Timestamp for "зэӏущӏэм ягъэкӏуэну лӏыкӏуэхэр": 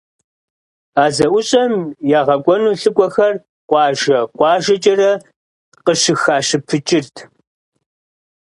1.15-3.33